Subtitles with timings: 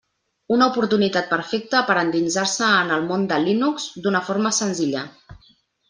[0.53, 5.07] Una oportunitat perfecta per endinsar-se en el món de Linux d'una forma senzilla.